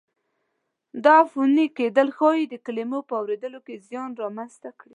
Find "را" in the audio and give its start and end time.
4.19-4.27